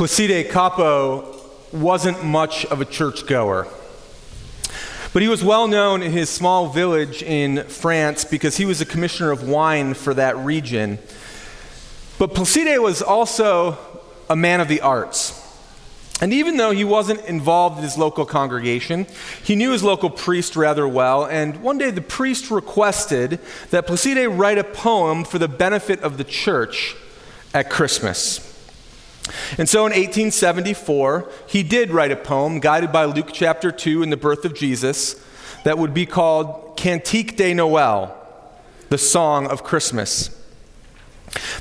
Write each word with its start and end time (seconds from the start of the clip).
Placide 0.00 0.48
Cappeau 0.48 1.26
wasn't 1.74 2.24
much 2.24 2.64
of 2.64 2.80
a 2.80 2.86
churchgoer. 2.86 3.68
But 5.12 5.20
he 5.20 5.28
was 5.28 5.44
well 5.44 5.68
known 5.68 6.02
in 6.02 6.10
his 6.10 6.30
small 6.30 6.68
village 6.68 7.22
in 7.22 7.64
France 7.64 8.24
because 8.24 8.56
he 8.56 8.64
was 8.64 8.80
a 8.80 8.86
commissioner 8.86 9.30
of 9.30 9.46
wine 9.46 9.92
for 9.92 10.14
that 10.14 10.38
region. 10.38 10.98
But 12.18 12.32
Placide 12.32 12.80
was 12.80 13.02
also 13.02 13.76
a 14.30 14.34
man 14.34 14.62
of 14.62 14.68
the 14.68 14.80
arts. 14.80 15.38
And 16.22 16.32
even 16.32 16.56
though 16.56 16.70
he 16.70 16.82
wasn't 16.82 17.22
involved 17.26 17.76
in 17.76 17.82
his 17.82 17.98
local 17.98 18.24
congregation, 18.24 19.06
he 19.44 19.54
knew 19.54 19.72
his 19.72 19.82
local 19.82 20.08
priest 20.08 20.56
rather 20.56 20.88
well. 20.88 21.26
And 21.26 21.62
one 21.62 21.76
day 21.76 21.90
the 21.90 22.00
priest 22.00 22.50
requested 22.50 23.38
that 23.68 23.86
Placide 23.86 24.38
write 24.38 24.56
a 24.56 24.64
poem 24.64 25.24
for 25.24 25.38
the 25.38 25.46
benefit 25.46 26.00
of 26.00 26.16
the 26.16 26.24
church 26.24 26.96
at 27.52 27.68
Christmas. 27.68 28.49
And 29.58 29.68
so 29.68 29.80
in 29.80 29.92
1874, 29.92 31.30
he 31.46 31.62
did 31.62 31.90
write 31.90 32.10
a 32.10 32.16
poem 32.16 32.60
guided 32.60 32.92
by 32.92 33.04
Luke 33.04 33.30
chapter 33.32 33.70
2 33.70 34.02
in 34.02 34.10
the 34.10 34.16
birth 34.16 34.44
of 34.44 34.54
Jesus 34.54 35.22
that 35.64 35.78
would 35.78 35.94
be 35.94 36.06
called 36.06 36.76
Cantique 36.76 37.36
de 37.36 37.54
Noël, 37.54 38.12
the 38.88 38.98
song 38.98 39.46
of 39.46 39.62
Christmas. 39.62 40.36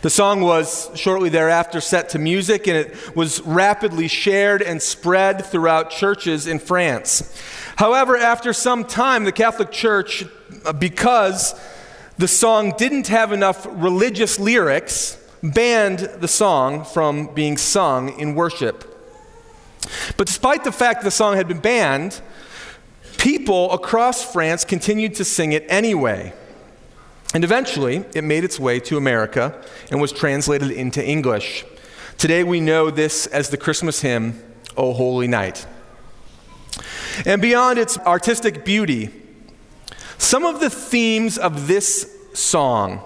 The 0.01 0.09
song 0.09 0.41
was 0.41 0.89
shortly 0.95 1.29
thereafter 1.29 1.79
set 1.79 2.09
to 2.09 2.19
music 2.19 2.67
and 2.67 2.75
it 2.75 3.15
was 3.15 3.41
rapidly 3.41 4.07
shared 4.07 4.61
and 4.61 4.81
spread 4.81 5.45
throughout 5.45 5.91
churches 5.91 6.47
in 6.47 6.59
France. 6.59 7.39
However, 7.75 8.17
after 8.17 8.51
some 8.51 8.83
time, 8.83 9.25
the 9.25 9.31
Catholic 9.31 9.71
Church, 9.71 10.25
uh, 10.65 10.73
because 10.73 11.53
the 12.17 12.27
song 12.27 12.73
didn't 12.77 13.07
have 13.07 13.31
enough 13.31 13.67
religious 13.69 14.39
lyrics, 14.39 15.17
banned 15.41 15.99
the 15.99 16.27
song 16.27 16.83
from 16.83 17.33
being 17.33 17.57
sung 17.57 18.19
in 18.19 18.35
worship. 18.35 18.85
But 20.17 20.27
despite 20.27 20.63
the 20.63 20.71
fact 20.71 21.03
the 21.03 21.11
song 21.11 21.35
had 21.35 21.47
been 21.47 21.59
banned, 21.59 22.21
people 23.17 23.71
across 23.71 24.23
France 24.31 24.65
continued 24.65 25.15
to 25.15 25.25
sing 25.25 25.51
it 25.51 25.65
anyway. 25.69 26.33
And 27.33 27.43
eventually, 27.43 28.05
it 28.13 28.23
made 28.23 28.43
its 28.43 28.59
way 28.59 28.79
to 28.81 28.97
America 28.97 29.61
and 29.91 30.01
was 30.01 30.11
translated 30.11 30.71
into 30.71 31.05
English. 31.05 31.63
Today, 32.17 32.43
we 32.43 32.59
know 32.59 32.89
this 32.89 33.27
as 33.27 33.49
the 33.49 33.57
Christmas 33.57 34.01
hymn, 34.01 34.41
O 34.75 34.93
Holy 34.93 35.27
Night. 35.27 35.65
And 37.25 37.41
beyond 37.41 37.77
its 37.77 37.97
artistic 37.99 38.65
beauty, 38.65 39.09
some 40.17 40.43
of 40.43 40.59
the 40.59 40.69
themes 40.69 41.37
of 41.37 41.67
this 41.67 42.15
song 42.33 43.01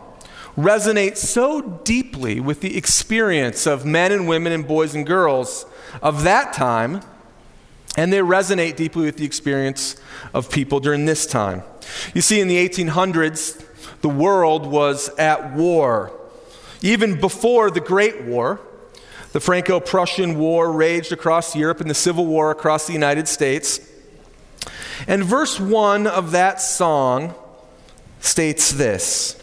resonate 0.57 1.17
so 1.17 1.61
deeply 1.83 2.39
with 2.39 2.61
the 2.61 2.77
experience 2.77 3.65
of 3.65 3.85
men 3.85 4.11
and 4.11 4.27
women 4.27 4.53
and 4.53 4.67
boys 4.67 4.93
and 4.93 5.05
girls 5.05 5.65
of 6.01 6.23
that 6.23 6.53
time, 6.53 7.01
and 7.97 8.11
they 8.11 8.19
resonate 8.19 8.75
deeply 8.75 9.05
with 9.05 9.17
the 9.17 9.25
experience 9.25 9.95
of 10.33 10.49
people 10.49 10.79
during 10.79 11.05
this 11.05 11.25
time. 11.25 11.63
You 12.13 12.21
see, 12.21 12.39
in 12.39 12.47
the 12.47 12.67
1800s, 12.67 13.65
the 14.01 14.09
world 14.09 14.65
was 14.65 15.09
at 15.17 15.53
war. 15.53 16.11
Even 16.81 17.19
before 17.19 17.71
the 17.71 17.79
Great 17.79 18.23
War, 18.23 18.59
the 19.31 19.39
Franco 19.39 19.79
Prussian 19.79 20.37
War 20.37 20.71
raged 20.71 21.11
across 21.11 21.55
Europe 21.55 21.81
and 21.81 21.89
the 21.89 21.95
Civil 21.95 22.25
War 22.25 22.51
across 22.51 22.87
the 22.87 22.93
United 22.93 23.27
States. 23.27 23.79
And 25.07 25.23
verse 25.23 25.59
1 25.59 26.05
of 26.05 26.31
that 26.31 26.61
song 26.61 27.33
states 28.19 28.71
this 28.71 29.42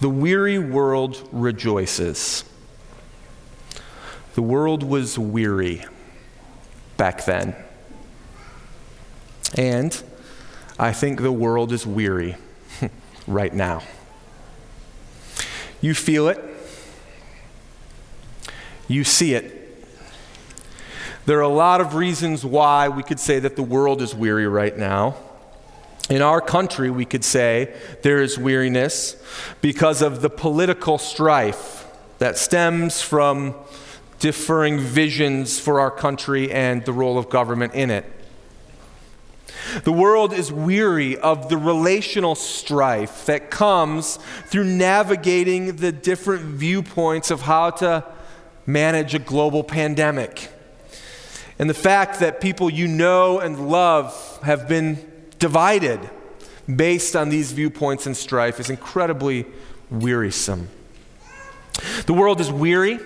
The 0.00 0.10
weary 0.10 0.58
world 0.58 1.26
rejoices. 1.32 2.44
The 4.34 4.42
world 4.42 4.82
was 4.82 5.18
weary 5.18 5.84
back 6.98 7.24
then. 7.24 7.56
And 9.54 10.02
I 10.78 10.92
think 10.92 11.22
the 11.22 11.32
world 11.32 11.72
is 11.72 11.86
weary 11.86 12.36
right 13.26 13.54
now. 13.54 13.82
You 15.80 15.94
feel 15.94 16.28
it, 16.28 16.42
you 18.88 19.04
see 19.04 19.34
it. 19.34 19.54
There 21.24 21.38
are 21.38 21.42
a 21.42 21.48
lot 21.48 21.80
of 21.80 21.94
reasons 21.94 22.44
why 22.44 22.88
we 22.88 23.02
could 23.02 23.18
say 23.18 23.38
that 23.38 23.56
the 23.56 23.62
world 23.62 24.02
is 24.02 24.14
weary 24.14 24.46
right 24.46 24.76
now. 24.76 25.16
In 26.08 26.22
our 26.22 26.40
country, 26.40 26.88
we 26.88 27.04
could 27.04 27.24
say 27.24 27.74
there 28.02 28.22
is 28.22 28.38
weariness 28.38 29.16
because 29.60 30.02
of 30.02 30.22
the 30.22 30.30
political 30.30 30.98
strife 30.98 31.84
that 32.18 32.38
stems 32.38 33.02
from 33.02 33.54
differing 34.20 34.78
visions 34.78 35.58
for 35.58 35.80
our 35.80 35.90
country 35.90 36.50
and 36.50 36.84
the 36.84 36.92
role 36.92 37.18
of 37.18 37.28
government 37.28 37.74
in 37.74 37.90
it. 37.90 38.04
The 39.82 39.92
world 39.92 40.32
is 40.32 40.52
weary 40.52 41.16
of 41.18 41.48
the 41.48 41.56
relational 41.56 42.36
strife 42.36 43.26
that 43.26 43.50
comes 43.50 44.18
through 44.46 44.64
navigating 44.64 45.76
the 45.76 45.90
different 45.90 46.42
viewpoints 46.42 47.32
of 47.32 47.42
how 47.42 47.70
to 47.70 48.04
manage 48.64 49.14
a 49.14 49.18
global 49.18 49.64
pandemic. 49.64 50.50
And 51.58 51.68
the 51.68 51.74
fact 51.74 52.20
that 52.20 52.40
people 52.40 52.70
you 52.70 52.86
know 52.86 53.40
and 53.40 53.68
love 53.68 54.38
have 54.44 54.68
been 54.68 55.04
divided 55.38 56.00
based 56.74 57.14
on 57.14 57.28
these 57.28 57.52
viewpoints 57.52 58.06
and 58.06 58.16
strife 58.16 58.58
is 58.58 58.70
incredibly 58.70 59.46
wearisome. 59.90 60.68
The 62.06 62.14
world 62.14 62.40
is 62.40 62.50
weary 62.50 62.98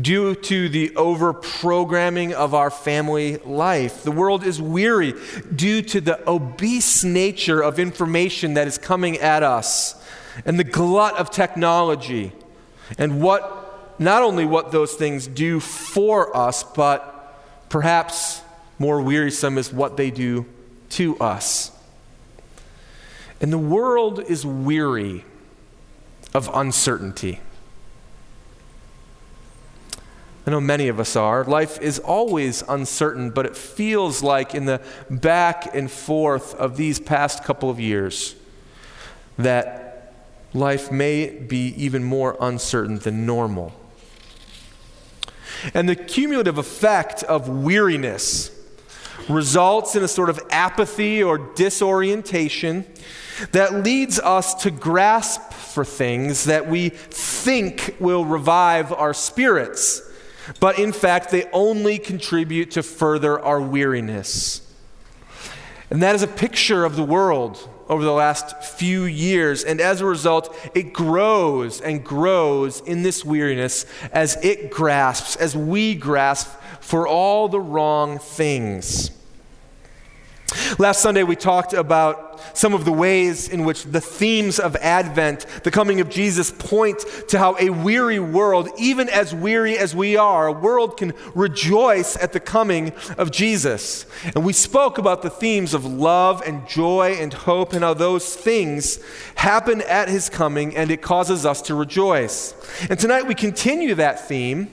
due 0.00 0.34
to 0.34 0.68
the 0.68 0.94
over 0.96 1.32
programming 1.32 2.32
of 2.32 2.54
our 2.54 2.70
family 2.70 3.36
life. 3.38 4.02
The 4.02 4.12
world 4.12 4.44
is 4.44 4.60
weary 4.60 5.14
due 5.54 5.82
to 5.82 6.00
the 6.00 6.28
obese 6.28 7.04
nature 7.04 7.60
of 7.60 7.78
information 7.78 8.54
that 8.54 8.66
is 8.66 8.78
coming 8.78 9.18
at 9.18 9.42
us 9.42 10.02
and 10.46 10.58
the 10.58 10.64
glut 10.64 11.16
of 11.16 11.30
technology 11.30 12.32
and 12.98 13.20
what, 13.20 13.98
not 13.98 14.22
only 14.22 14.44
what 14.44 14.72
those 14.72 14.94
things 14.94 15.26
do 15.26 15.60
for 15.60 16.34
us, 16.36 16.62
but 16.62 17.38
perhaps 17.68 18.42
more 18.78 19.00
wearisome 19.00 19.58
is 19.58 19.72
what 19.72 19.96
they 19.96 20.10
do 20.10 20.46
to 20.94 21.18
us. 21.18 21.70
And 23.40 23.52
the 23.52 23.58
world 23.58 24.20
is 24.20 24.46
weary 24.46 25.24
of 26.32 26.48
uncertainty. 26.54 27.40
I 30.46 30.50
know 30.50 30.60
many 30.60 30.88
of 30.88 31.00
us 31.00 31.16
are. 31.16 31.42
Life 31.44 31.80
is 31.80 31.98
always 31.98 32.62
uncertain, 32.68 33.30
but 33.30 33.46
it 33.46 33.56
feels 33.56 34.22
like 34.22 34.54
in 34.54 34.66
the 34.66 34.80
back 35.10 35.74
and 35.74 35.90
forth 35.90 36.54
of 36.56 36.76
these 36.76 37.00
past 37.00 37.44
couple 37.44 37.70
of 37.70 37.80
years 37.80 38.34
that 39.38 40.14
life 40.52 40.92
may 40.92 41.28
be 41.28 41.74
even 41.76 42.04
more 42.04 42.36
uncertain 42.40 42.98
than 42.98 43.26
normal. 43.26 43.72
And 45.72 45.88
the 45.88 45.96
cumulative 45.96 46.58
effect 46.58 47.22
of 47.24 47.48
weariness 47.48 48.53
results 49.28 49.96
in 49.96 50.02
a 50.02 50.08
sort 50.08 50.30
of 50.30 50.40
apathy 50.50 51.22
or 51.22 51.38
disorientation 51.38 52.84
that 53.52 53.74
leads 53.74 54.18
us 54.20 54.54
to 54.54 54.70
grasp 54.70 55.52
for 55.52 55.84
things 55.84 56.44
that 56.44 56.68
we 56.68 56.88
think 56.88 57.96
will 57.98 58.24
revive 58.24 58.92
our 58.92 59.14
spirits 59.14 60.02
but 60.60 60.78
in 60.78 60.92
fact, 60.92 61.30
they 61.30 61.44
only 61.52 61.98
contribute 61.98 62.72
to 62.72 62.82
further 62.82 63.40
our 63.40 63.60
weariness. 63.60 64.60
And 65.90 66.02
that 66.02 66.14
is 66.14 66.22
a 66.22 66.28
picture 66.28 66.84
of 66.84 66.96
the 66.96 67.04
world 67.04 67.68
over 67.88 68.04
the 68.04 68.12
last 68.12 68.62
few 68.62 69.04
years. 69.04 69.64
And 69.64 69.80
as 69.80 70.00
a 70.00 70.06
result, 70.06 70.54
it 70.74 70.92
grows 70.92 71.80
and 71.80 72.04
grows 72.04 72.80
in 72.80 73.02
this 73.02 73.24
weariness 73.24 73.86
as 74.12 74.36
it 74.42 74.70
grasps, 74.70 75.36
as 75.36 75.56
we 75.56 75.94
grasp 75.94 76.48
for 76.80 77.06
all 77.06 77.48
the 77.48 77.60
wrong 77.60 78.18
things. 78.18 79.10
Last 80.78 81.00
Sunday, 81.00 81.22
we 81.22 81.36
talked 81.36 81.72
about 81.72 82.40
some 82.56 82.74
of 82.74 82.84
the 82.84 82.92
ways 82.92 83.48
in 83.48 83.64
which 83.64 83.84
the 83.84 84.00
themes 84.00 84.58
of 84.58 84.76
Advent, 84.76 85.46
the 85.62 85.70
coming 85.70 86.00
of 86.00 86.08
Jesus, 86.08 86.50
point 86.50 87.04
to 87.28 87.38
how 87.38 87.56
a 87.58 87.70
weary 87.70 88.18
world, 88.18 88.68
even 88.78 89.08
as 89.08 89.34
weary 89.34 89.76
as 89.78 89.94
we 89.94 90.16
are, 90.16 90.46
a 90.46 90.52
world 90.52 90.96
can 90.96 91.12
rejoice 91.34 92.16
at 92.16 92.32
the 92.32 92.40
coming 92.40 92.92
of 93.18 93.30
Jesus. 93.30 94.06
And 94.34 94.44
we 94.44 94.52
spoke 94.52 94.98
about 94.98 95.22
the 95.22 95.30
themes 95.30 95.74
of 95.74 95.84
love 95.84 96.42
and 96.46 96.66
joy 96.68 97.16
and 97.18 97.32
hope 97.32 97.72
and 97.72 97.84
how 97.84 97.94
those 97.94 98.34
things 98.34 98.98
happen 99.36 99.82
at 99.82 100.08
his 100.08 100.28
coming 100.28 100.76
and 100.76 100.90
it 100.90 101.02
causes 101.02 101.44
us 101.44 101.62
to 101.62 101.74
rejoice. 101.74 102.54
And 102.88 102.98
tonight 102.98 103.26
we 103.26 103.34
continue 103.34 103.94
that 103.96 104.26
theme 104.28 104.70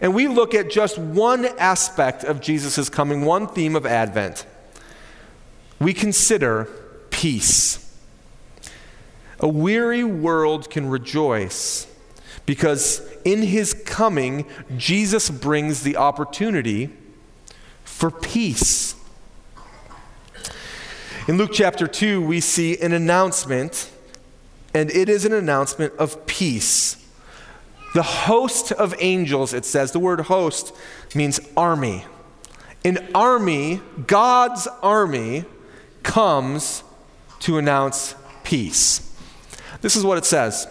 and 0.00 0.14
we 0.14 0.28
look 0.28 0.54
at 0.54 0.70
just 0.70 0.98
one 0.98 1.46
aspect 1.58 2.24
of 2.24 2.40
Jesus' 2.40 2.88
coming, 2.88 3.24
one 3.24 3.46
theme 3.46 3.76
of 3.76 3.86
Advent. 3.86 4.46
We 5.78 5.92
consider 5.92 6.68
peace. 7.10 7.80
A 9.40 9.48
weary 9.48 10.04
world 10.04 10.70
can 10.70 10.88
rejoice 10.88 11.86
because 12.46 13.02
in 13.24 13.42
his 13.42 13.74
coming, 13.86 14.46
Jesus 14.76 15.30
brings 15.30 15.82
the 15.82 15.96
opportunity 15.96 16.90
for 17.84 18.10
peace. 18.10 18.94
In 21.26 21.38
Luke 21.38 21.50
chapter 21.52 21.86
2, 21.86 22.24
we 22.24 22.40
see 22.40 22.78
an 22.78 22.92
announcement, 22.92 23.90
and 24.74 24.90
it 24.90 25.08
is 25.08 25.24
an 25.24 25.32
announcement 25.32 25.94
of 25.94 26.26
peace. 26.26 27.02
The 27.94 28.02
host 28.02 28.72
of 28.72 28.94
angels, 28.98 29.54
it 29.54 29.64
says, 29.64 29.92
the 29.92 29.98
word 29.98 30.20
host 30.20 30.74
means 31.14 31.40
army. 31.56 32.04
An 32.84 33.08
army, 33.14 33.80
God's 34.06 34.68
army, 34.82 35.44
comes 36.04 36.84
to 37.40 37.58
announce 37.58 38.14
peace. 38.44 39.12
This 39.80 39.96
is 39.96 40.04
what 40.04 40.18
it 40.18 40.24
says 40.24 40.68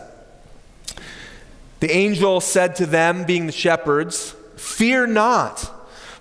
The 1.81 1.91
angel 1.91 2.39
said 2.39 2.75
to 2.77 2.85
them, 2.85 3.25
being 3.25 3.45
the 3.47 3.51
shepherds, 3.51 4.35
Fear 4.55 5.07
not. 5.07 5.69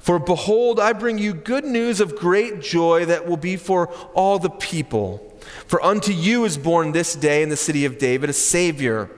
For 0.01 0.19
behold, 0.19 0.81
I 0.81 0.95
bring 0.95 1.19
you 1.19 1.33
good 1.33 1.65
news 1.65 2.01
of 2.01 2.17
great 2.17 2.61
joy 2.61 3.05
that 3.05 3.29
will 3.29 3.37
be 3.37 3.57
for 3.57 3.87
all 4.15 4.41
the 4.41 4.51
people. 4.51 5.33
For 5.67 5.81
unto 5.81 6.13
you 6.13 6.45
is 6.45 6.59
born 6.59 6.91
this 6.91 7.15
day 7.15 7.41
in 7.43 7.51
the 7.51 7.57
city 7.57 7.85
of 7.85 7.99
David 7.99 8.29
a 8.29 8.33
Savior, 8.33 9.09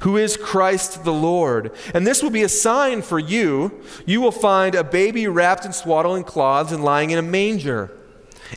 who 0.00 0.18
is 0.18 0.36
Christ 0.36 1.04
the 1.04 1.14
Lord. 1.14 1.72
And 1.94 2.06
this 2.06 2.22
will 2.22 2.30
be 2.30 2.42
a 2.42 2.48
sign 2.48 3.00
for 3.00 3.18
you. 3.18 3.82
You 4.04 4.20
will 4.20 4.32
find 4.32 4.74
a 4.74 4.84
baby 4.84 5.26
wrapped 5.26 5.64
in 5.64 5.72
swaddling 5.72 6.24
cloths 6.24 6.72
and 6.72 6.84
lying 6.84 7.10
in 7.10 7.18
a 7.18 7.22
manger. 7.22 7.97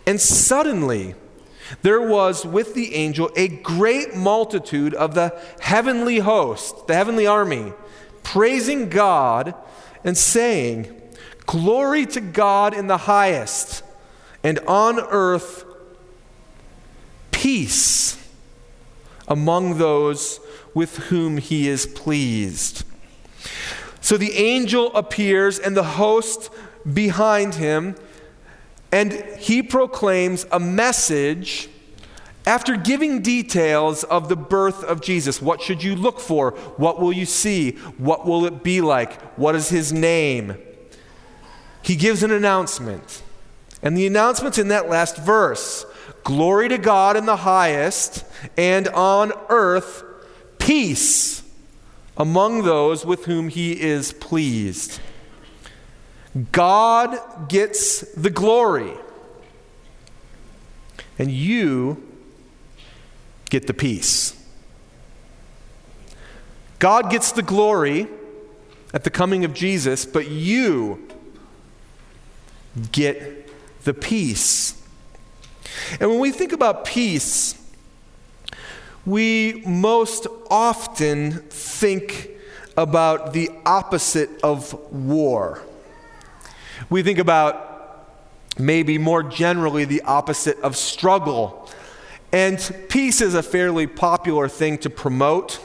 And 0.05 0.19
suddenly, 0.19 1.15
there 1.81 2.01
was 2.01 2.45
with 2.45 2.73
the 2.73 2.95
angel 2.95 3.31
a 3.35 3.47
great 3.47 4.15
multitude 4.15 4.93
of 4.93 5.15
the 5.15 5.39
heavenly 5.59 6.19
host, 6.19 6.87
the 6.87 6.95
heavenly 6.95 7.27
army, 7.27 7.73
praising 8.23 8.89
God 8.89 9.53
and 10.03 10.17
saying, 10.17 10.97
Glory 11.45 12.05
to 12.07 12.21
God 12.21 12.73
in 12.73 12.87
the 12.87 12.97
highest, 12.97 13.83
and 14.43 14.59
on 14.67 14.99
earth 14.99 15.65
peace 17.31 18.17
among 19.27 19.77
those 19.77 20.39
with 20.73 20.97
whom 20.97 21.37
he 21.37 21.67
is 21.67 21.85
pleased. 21.85 22.83
So 23.99 24.17
the 24.17 24.33
angel 24.33 24.93
appears, 24.95 25.59
and 25.59 25.75
the 25.75 25.83
host 25.83 26.49
behind 26.91 27.55
him 27.55 27.95
and 28.91 29.13
he 29.37 29.63
proclaims 29.63 30.45
a 30.51 30.59
message 30.59 31.69
after 32.45 32.75
giving 32.75 33.21
details 33.21 34.03
of 34.03 34.27
the 34.27 34.35
birth 34.35 34.83
of 34.83 35.01
Jesus. 35.01 35.41
What 35.41 35.61
should 35.61 35.83
you 35.83 35.95
look 35.95 36.19
for? 36.19 36.51
What 36.77 36.99
will 36.99 37.13
you 37.13 37.25
see? 37.25 37.71
What 37.97 38.25
will 38.25 38.45
it 38.45 38.63
be 38.63 38.81
like? 38.81 39.21
What 39.37 39.55
is 39.55 39.69
his 39.69 39.93
name? 39.93 40.57
He 41.83 41.95
gives 41.95 42.23
an 42.23 42.31
announcement. 42.31 43.21
And 43.83 43.97
the 43.97 44.07
announcement's 44.07 44.57
in 44.57 44.67
that 44.69 44.89
last 44.89 45.17
verse 45.17 45.85
Glory 46.23 46.69
to 46.69 46.77
God 46.77 47.17
in 47.17 47.25
the 47.25 47.37
highest, 47.37 48.25
and 48.55 48.87
on 48.89 49.33
earth, 49.49 50.03
peace 50.59 51.41
among 52.15 52.63
those 52.63 53.05
with 53.05 53.25
whom 53.25 53.49
he 53.49 53.81
is 53.81 54.13
pleased. 54.13 54.99
God 56.51 57.49
gets 57.49 58.01
the 58.13 58.29
glory, 58.29 58.93
and 61.19 61.29
you 61.29 62.01
get 63.49 63.67
the 63.67 63.73
peace. 63.73 64.33
God 66.79 67.11
gets 67.11 67.33
the 67.33 67.43
glory 67.43 68.07
at 68.93 69.03
the 69.03 69.09
coming 69.09 69.43
of 69.45 69.53
Jesus, 69.53 70.05
but 70.05 70.29
you 70.29 71.07
get 72.91 73.49
the 73.83 73.93
peace. 73.93 74.81
And 75.99 76.09
when 76.09 76.19
we 76.19 76.31
think 76.31 76.53
about 76.53 76.85
peace, 76.85 77.55
we 79.05 79.63
most 79.65 80.27
often 80.49 81.33
think 81.49 82.29
about 82.77 83.33
the 83.33 83.49
opposite 83.65 84.29
of 84.43 84.73
war. 84.91 85.61
We 86.89 87.03
think 87.03 87.19
about 87.19 87.69
maybe 88.57 88.97
more 88.97 89.23
generally 89.23 89.85
the 89.85 90.01
opposite 90.01 90.59
of 90.61 90.75
struggle. 90.75 91.69
And 92.31 92.85
peace 92.89 93.21
is 93.21 93.33
a 93.33 93.43
fairly 93.43 93.87
popular 93.87 94.47
thing 94.47 94.77
to 94.79 94.89
promote. 94.89 95.59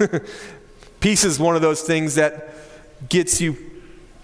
peace 1.01 1.25
is 1.25 1.39
one 1.39 1.57
of 1.57 1.63
those 1.63 1.83
things 1.83 2.17
that 2.17 2.55
gets 3.09 3.41
you 3.41 3.57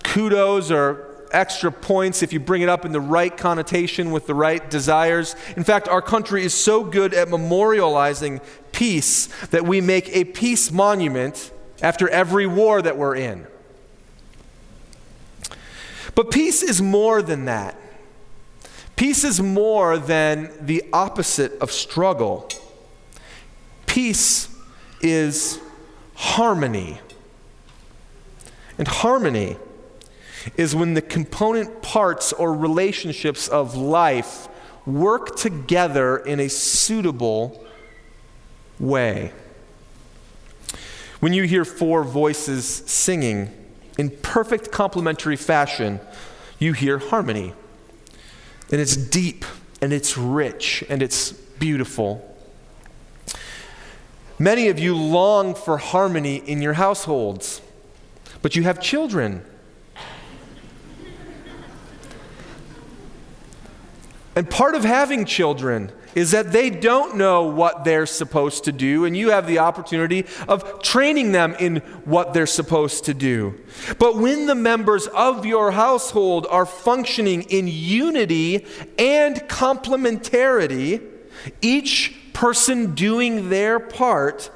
kudos 0.02 0.70
or 0.70 1.26
extra 1.32 1.72
points 1.72 2.22
if 2.22 2.32
you 2.32 2.40
bring 2.40 2.62
it 2.62 2.68
up 2.68 2.84
in 2.84 2.92
the 2.92 3.00
right 3.00 3.36
connotation 3.36 4.10
with 4.10 4.26
the 4.26 4.34
right 4.34 4.68
desires. 4.70 5.34
In 5.56 5.64
fact, 5.64 5.88
our 5.88 6.02
country 6.02 6.44
is 6.44 6.52
so 6.52 6.84
good 6.84 7.14
at 7.14 7.28
memorializing 7.28 8.42
peace 8.72 9.26
that 9.46 9.64
we 9.64 9.80
make 9.80 10.08
a 10.14 10.24
peace 10.24 10.70
monument 10.70 11.52
after 11.80 12.08
every 12.08 12.46
war 12.46 12.82
that 12.82 12.96
we're 12.96 13.16
in. 13.16 13.46
But 16.14 16.30
peace 16.30 16.62
is 16.62 16.82
more 16.82 17.22
than 17.22 17.46
that. 17.46 17.76
Peace 18.96 19.24
is 19.24 19.40
more 19.40 19.98
than 19.98 20.50
the 20.60 20.84
opposite 20.92 21.58
of 21.60 21.72
struggle. 21.72 22.48
Peace 23.86 24.48
is 25.00 25.58
harmony. 26.14 27.00
And 28.78 28.86
harmony 28.86 29.56
is 30.56 30.74
when 30.74 30.94
the 30.94 31.02
component 31.02 31.82
parts 31.82 32.32
or 32.32 32.54
relationships 32.54 33.48
of 33.48 33.74
life 33.74 34.48
work 34.86 35.36
together 35.36 36.18
in 36.18 36.40
a 36.40 36.48
suitable 36.48 37.64
way. 38.78 39.32
When 41.20 41.32
you 41.32 41.44
hear 41.44 41.64
four 41.64 42.02
voices 42.02 42.66
singing, 42.66 43.50
in 43.98 44.10
perfect 44.10 44.70
complementary 44.70 45.36
fashion, 45.36 46.00
you 46.58 46.72
hear 46.72 46.98
harmony. 46.98 47.52
And 48.70 48.80
it's 48.80 48.96
deep 48.96 49.44
and 49.80 49.92
it's 49.92 50.16
rich 50.16 50.84
and 50.88 51.02
it's 51.02 51.32
beautiful. 51.32 52.28
Many 54.38 54.68
of 54.68 54.78
you 54.78 54.96
long 54.96 55.54
for 55.54 55.78
harmony 55.78 56.36
in 56.36 56.62
your 56.62 56.72
households, 56.72 57.60
but 58.40 58.56
you 58.56 58.62
have 58.62 58.80
children. 58.80 59.44
And 64.34 64.48
part 64.48 64.74
of 64.74 64.84
having 64.84 65.26
children 65.26 65.92
is 66.14 66.30
that 66.32 66.52
they 66.52 66.70
don't 66.70 67.16
know 67.16 67.44
what 67.44 67.84
they're 67.84 68.06
supposed 68.06 68.64
to 68.64 68.72
do, 68.72 69.04
and 69.04 69.16
you 69.16 69.30
have 69.30 69.46
the 69.46 69.58
opportunity 69.58 70.26
of 70.48 70.82
training 70.82 71.32
them 71.32 71.54
in 71.58 71.76
what 72.04 72.34
they're 72.34 72.46
supposed 72.46 73.04
to 73.04 73.14
do. 73.14 73.58
But 73.98 74.16
when 74.16 74.46
the 74.46 74.54
members 74.54 75.06
of 75.06 75.46
your 75.46 75.72
household 75.72 76.46
are 76.50 76.66
functioning 76.66 77.42
in 77.42 77.68
unity 77.68 78.66
and 78.98 79.36
complementarity, 79.48 81.02
each 81.60 82.14
person 82.32 82.94
doing 82.94 83.48
their 83.50 83.80
part, 83.80 84.50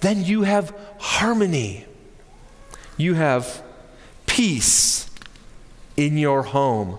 then 0.00 0.24
you 0.24 0.42
have 0.42 0.76
harmony. 0.98 1.86
You 2.96 3.14
have 3.14 3.62
peace 4.26 5.10
in 5.96 6.16
your 6.18 6.42
home. 6.42 6.98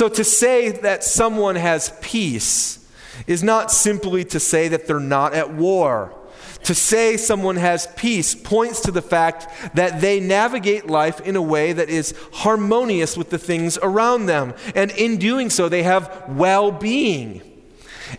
So 0.00 0.08
to 0.08 0.24
say 0.24 0.70
that 0.70 1.04
someone 1.04 1.56
has 1.56 1.92
peace 2.00 2.90
is 3.26 3.42
not 3.42 3.70
simply 3.70 4.24
to 4.24 4.40
say 4.40 4.66
that 4.68 4.86
they're 4.86 4.98
not 4.98 5.34
at 5.34 5.52
war. 5.52 6.14
To 6.62 6.74
say 6.74 7.18
someone 7.18 7.56
has 7.56 7.86
peace 7.96 8.34
points 8.34 8.80
to 8.80 8.92
the 8.92 9.02
fact 9.02 9.74
that 9.74 10.00
they 10.00 10.18
navigate 10.18 10.86
life 10.86 11.20
in 11.20 11.36
a 11.36 11.42
way 11.42 11.74
that 11.74 11.90
is 11.90 12.14
harmonious 12.32 13.14
with 13.18 13.28
the 13.28 13.36
things 13.36 13.76
around 13.82 14.24
them. 14.24 14.54
And 14.74 14.90
in 14.92 15.18
doing 15.18 15.50
so, 15.50 15.68
they 15.68 15.82
have 15.82 16.24
well 16.30 16.72
being. 16.72 17.42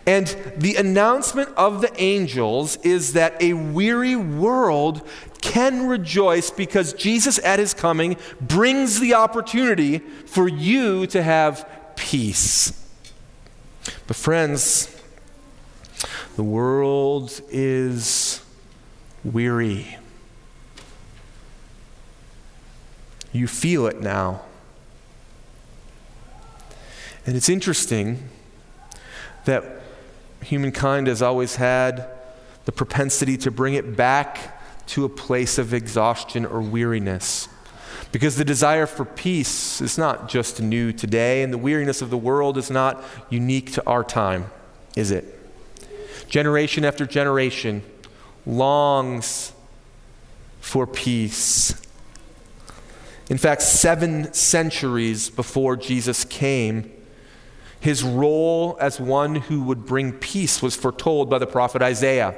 And 0.05 0.27
the 0.57 0.75
announcement 0.75 1.49
of 1.55 1.81
the 1.81 1.91
angels 2.01 2.77
is 2.77 3.13
that 3.13 3.41
a 3.41 3.53
weary 3.53 4.15
world 4.15 5.07
can 5.41 5.87
rejoice 5.87 6.49
because 6.49 6.93
Jesus 6.93 7.39
at 7.43 7.59
his 7.59 7.73
coming 7.73 8.17
brings 8.39 8.99
the 8.99 9.13
opportunity 9.13 9.99
for 9.99 10.47
you 10.47 11.05
to 11.07 11.21
have 11.21 11.67
peace. 11.95 12.77
But, 14.07 14.15
friends, 14.15 14.95
the 16.35 16.43
world 16.43 17.39
is 17.49 18.43
weary. 19.23 19.97
You 23.31 23.47
feel 23.47 23.87
it 23.87 24.01
now. 24.01 24.41
And 27.25 27.35
it's 27.35 27.49
interesting 27.49 28.29
that 29.45 29.81
humankind 30.43 31.07
has 31.07 31.21
always 31.21 31.55
had 31.55 32.07
the 32.65 32.71
propensity 32.71 33.37
to 33.37 33.51
bring 33.51 33.73
it 33.73 33.95
back 33.95 34.59
to 34.87 35.05
a 35.05 35.09
place 35.09 35.57
of 35.57 35.73
exhaustion 35.73 36.45
or 36.45 36.61
weariness. 36.61 37.47
Because 38.11 38.35
the 38.35 38.45
desire 38.45 38.85
for 38.85 39.05
peace 39.05 39.79
is 39.79 39.97
not 39.97 40.27
just 40.27 40.61
new 40.61 40.91
today, 40.91 41.43
and 41.43 41.53
the 41.53 41.57
weariness 41.57 42.01
of 42.01 42.09
the 42.09 42.17
world 42.17 42.57
is 42.57 42.69
not 42.69 43.01
unique 43.29 43.71
to 43.73 43.85
our 43.87 44.03
time, 44.03 44.51
is 44.97 45.11
it? 45.11 45.39
Generation 46.27 46.83
after 46.83 47.05
generation 47.05 47.83
longs 48.45 49.53
for 50.59 50.85
peace. 50.85 51.73
In 53.29 53.37
fact, 53.37 53.61
seven 53.61 54.33
centuries 54.33 55.29
before 55.29 55.77
Jesus 55.77 56.25
came, 56.25 56.91
his 57.81 58.03
role 58.03 58.77
as 58.79 58.99
one 58.99 59.35
who 59.35 59.63
would 59.63 59.85
bring 59.87 60.13
peace 60.13 60.61
was 60.61 60.75
foretold 60.75 61.31
by 61.31 61.39
the 61.39 61.47
prophet 61.47 61.81
Isaiah. 61.81 62.35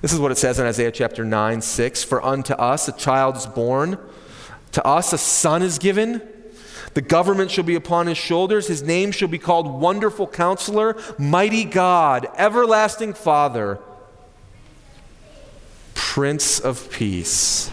This 0.00 0.14
is 0.14 0.18
what 0.18 0.32
it 0.32 0.38
says 0.38 0.58
in 0.58 0.66
Isaiah 0.66 0.90
chapter 0.90 1.26
9, 1.26 1.60
6 1.60 2.04
For 2.04 2.24
unto 2.24 2.54
us 2.54 2.88
a 2.88 2.92
child 2.92 3.36
is 3.36 3.44
born, 3.44 3.98
to 4.72 4.84
us 4.86 5.12
a 5.12 5.18
son 5.18 5.60
is 5.60 5.78
given. 5.78 6.22
The 6.94 7.02
government 7.02 7.50
shall 7.50 7.64
be 7.64 7.74
upon 7.74 8.06
his 8.06 8.16
shoulders. 8.16 8.66
His 8.66 8.82
name 8.82 9.12
shall 9.12 9.28
be 9.28 9.38
called 9.38 9.80
Wonderful 9.80 10.26
Counselor, 10.28 10.96
Mighty 11.18 11.64
God, 11.64 12.26
Everlasting 12.38 13.12
Father, 13.12 13.78
Prince 15.94 16.58
of 16.58 16.90
Peace. 16.90 17.70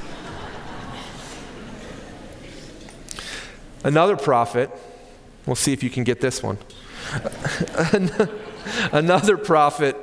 Another 3.85 4.17
prophet, 4.17 4.69
we'll 5.47 5.55
see 5.55 5.73
if 5.73 5.81
you 5.81 5.89
can 5.89 6.03
get 6.03 6.21
this 6.21 6.43
one. 6.43 6.59
Another 8.91 9.37
prophet 9.37 9.95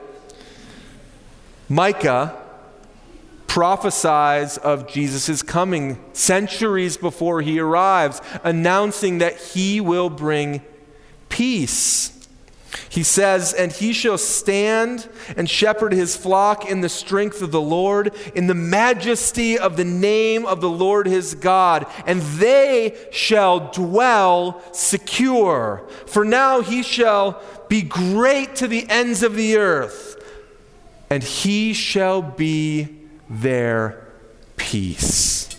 Micah 1.68 2.40
prophesies 3.46 4.58
of 4.58 4.88
Jesus' 4.88 5.40
coming 5.42 6.02
centuries 6.12 6.96
before 6.96 7.40
he 7.40 7.60
arrives, 7.60 8.20
announcing 8.42 9.18
that 9.18 9.36
he 9.36 9.80
will 9.80 10.10
bring 10.10 10.60
peace. 11.28 12.13
He 12.88 13.02
says, 13.02 13.52
And 13.52 13.72
he 13.72 13.92
shall 13.92 14.18
stand 14.18 15.08
and 15.36 15.48
shepherd 15.48 15.92
his 15.92 16.16
flock 16.16 16.68
in 16.68 16.80
the 16.80 16.88
strength 16.88 17.42
of 17.42 17.50
the 17.50 17.60
Lord, 17.60 18.14
in 18.34 18.46
the 18.46 18.54
majesty 18.54 19.58
of 19.58 19.76
the 19.76 19.84
name 19.84 20.46
of 20.46 20.60
the 20.60 20.70
Lord 20.70 21.06
his 21.06 21.34
God, 21.34 21.86
and 22.06 22.20
they 22.20 22.96
shall 23.12 23.70
dwell 23.70 24.62
secure. 24.72 25.88
For 26.06 26.24
now 26.24 26.60
he 26.60 26.82
shall 26.82 27.42
be 27.68 27.82
great 27.82 28.56
to 28.56 28.68
the 28.68 28.88
ends 28.88 29.22
of 29.22 29.36
the 29.36 29.56
earth 29.56 30.14
and 31.10 31.22
he 31.22 31.72
shall 31.72 32.22
be 32.22 32.88
their 33.30 34.08
peace. 34.56 35.53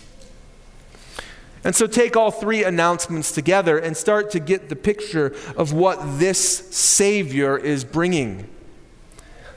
And 1.66 1.74
so 1.74 1.88
take 1.88 2.16
all 2.16 2.30
three 2.30 2.62
announcements 2.62 3.32
together 3.32 3.76
and 3.76 3.96
start 3.96 4.30
to 4.30 4.38
get 4.38 4.68
the 4.68 4.76
picture 4.76 5.34
of 5.56 5.72
what 5.72 6.20
this 6.20 6.38
Savior 6.70 7.58
is 7.58 7.82
bringing. 7.82 8.48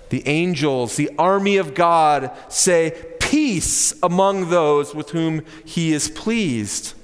The 0.09 0.27
angels, 0.27 0.95
the 0.95 1.11
army 1.19 1.57
of 1.57 1.75
God 1.75 2.31
say, 2.47 2.99
Peace 3.19 3.93
among 4.01 4.49
those 4.49 4.95
with 4.95 5.11
whom 5.11 5.45
he 5.63 5.93
is 5.93 6.09
pleased. 6.09 6.95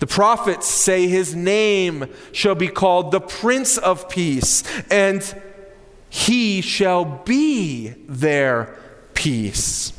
The 0.00 0.08
prophets 0.08 0.66
say 0.66 1.06
his 1.06 1.36
name 1.36 2.12
shall 2.32 2.56
be 2.56 2.66
called 2.66 3.12
the 3.12 3.20
Prince 3.20 3.78
of 3.78 4.08
Peace. 4.08 4.64
And 4.90 5.22
he 6.10 6.60
shall 6.60 7.04
be 7.04 7.90
their 8.08 8.76
peace. 9.14 9.92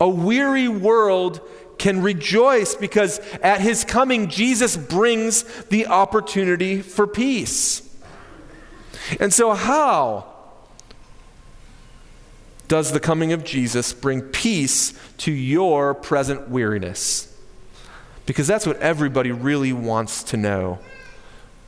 A 0.00 0.08
weary 0.08 0.66
world 0.66 1.40
can 1.78 2.02
rejoice 2.02 2.74
because 2.74 3.18
at 3.42 3.60
his 3.60 3.84
coming, 3.84 4.28
Jesus 4.28 4.76
brings 4.76 5.42
the 5.64 5.86
opportunity 5.86 6.80
for 6.80 7.06
peace. 7.06 7.82
And 9.20 9.32
so, 9.32 9.52
how 9.52 10.32
does 12.68 12.92
the 12.92 13.00
coming 13.00 13.32
of 13.32 13.44
Jesus 13.44 13.92
bring 13.92 14.22
peace 14.22 14.92
to 15.18 15.30
your 15.30 15.94
present 15.94 16.48
weariness? 16.48 17.32
Because 18.24 18.46
that's 18.46 18.66
what 18.66 18.78
everybody 18.80 19.30
really 19.30 19.72
wants 19.72 20.24
to 20.24 20.36
know 20.36 20.80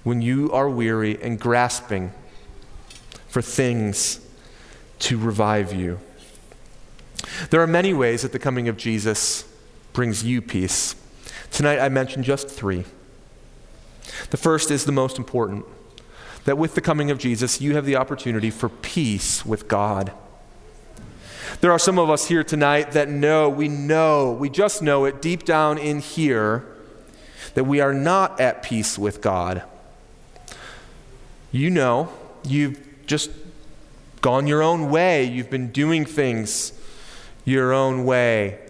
when 0.02 0.20
you 0.22 0.50
are 0.52 0.68
weary 0.68 1.22
and 1.22 1.38
grasping 1.38 2.12
for 3.28 3.42
things 3.42 4.20
to 4.98 5.16
revive 5.16 5.72
you. 5.72 6.00
There 7.50 7.60
are 7.60 7.66
many 7.66 7.94
ways 7.94 8.22
that 8.22 8.32
the 8.32 8.38
coming 8.38 8.68
of 8.68 8.76
Jesus 8.76 9.47
brings 9.98 10.22
you 10.22 10.40
peace. 10.40 10.94
Tonight 11.50 11.80
I 11.80 11.88
mentioned 11.88 12.24
just 12.24 12.48
three. 12.48 12.84
The 14.30 14.36
first 14.36 14.70
is 14.70 14.84
the 14.84 14.92
most 14.92 15.18
important 15.18 15.64
that 16.44 16.56
with 16.56 16.76
the 16.76 16.80
coming 16.80 17.10
of 17.10 17.18
Jesus, 17.18 17.60
you 17.60 17.74
have 17.74 17.84
the 17.84 17.96
opportunity 17.96 18.48
for 18.48 18.68
peace 18.68 19.44
with 19.44 19.66
God. 19.66 20.12
There 21.60 21.72
are 21.72 21.80
some 21.80 21.98
of 21.98 22.10
us 22.10 22.28
here 22.28 22.44
tonight 22.44 22.92
that 22.92 23.08
know, 23.08 23.48
we 23.48 23.66
know, 23.66 24.30
we 24.30 24.48
just 24.48 24.82
know 24.82 25.04
it 25.04 25.20
deep 25.20 25.44
down 25.44 25.78
in 25.78 25.98
here 25.98 26.64
that 27.54 27.64
we 27.64 27.80
are 27.80 27.92
not 27.92 28.38
at 28.38 28.62
peace 28.62 29.00
with 29.00 29.20
God. 29.20 29.64
You 31.50 31.70
know, 31.70 32.12
you've 32.44 32.80
just 33.08 33.32
gone 34.20 34.46
your 34.46 34.62
own 34.62 34.90
way. 34.90 35.24
You've 35.24 35.50
been 35.50 35.72
doing 35.72 36.04
things 36.04 36.72
your 37.44 37.72
own 37.72 38.04
way. 38.04 38.60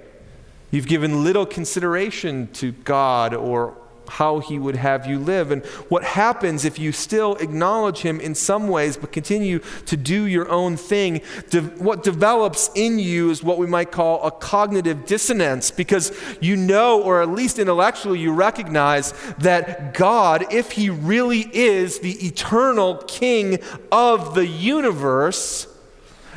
You've 0.71 0.87
given 0.87 1.25
little 1.25 1.47
consideration 1.47 2.49
to 2.55 2.73
God 2.73 3.35
or 3.35 3.77
how 4.09 4.39
he 4.39 4.59
would 4.59 4.77
have 4.77 5.07
you 5.07 5.19
live. 5.19 5.51
And 5.51 5.65
what 5.89 6.03
happens 6.03 6.65
if 6.65 6.79
you 6.79 6.93
still 6.93 7.37
acknowledge 7.37 7.99
him 7.99 8.21
in 8.21 8.35
some 8.35 8.69
ways 8.69 8.97
but 8.97 9.13
continue 9.13 9.61
to 9.87 9.97
do 9.97 10.25
your 10.25 10.49
own 10.49 10.77
thing? 10.77 11.21
De- 11.51 11.61
what 11.61 12.03
develops 12.03 12.71
in 12.75 12.99
you 12.99 13.31
is 13.31 13.43
what 13.43 13.59
we 13.59 13.67
might 13.67 13.93
call 13.93 14.23
a 14.27 14.31
cognitive 14.31 15.07
dissonance 15.07 15.71
because 15.71 16.13
you 16.41 16.57
know, 16.57 17.03
or 17.03 17.23
at 17.23 17.29
least 17.29 17.59
intellectually, 17.59 18.19
you 18.19 18.33
recognize 18.33 19.13
that 19.39 19.95
God, 19.95 20.53
if 20.53 20.73
he 20.73 20.91
really 20.91 21.49
is 21.53 22.01
the 22.01 22.27
eternal 22.27 22.97
king 23.07 23.59
of 23.93 24.35
the 24.35 24.47
universe, 24.47 25.67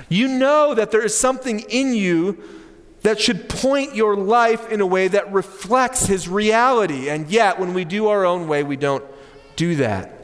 you 0.09 0.27
know 0.27 0.73
that 0.75 0.91
there 0.91 1.03
is 1.03 1.17
something 1.17 1.61
in 1.61 1.93
you 1.93 2.60
that 3.01 3.19
should 3.19 3.49
point 3.49 3.95
your 3.95 4.15
life 4.15 4.69
in 4.69 4.79
a 4.79 4.85
way 4.85 5.07
that 5.07 5.31
reflects 5.33 6.05
his 6.05 6.27
reality. 6.27 7.09
And 7.09 7.29
yet, 7.29 7.59
when 7.59 7.73
we 7.73 7.83
do 7.83 8.07
our 8.07 8.25
own 8.25 8.47
way, 8.47 8.63
we 8.63 8.75
don't 8.75 9.03
do 9.55 9.75
that. 9.77 10.19